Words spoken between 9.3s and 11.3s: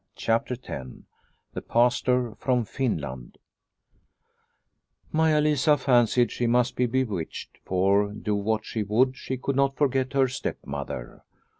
could not forget her stepmother.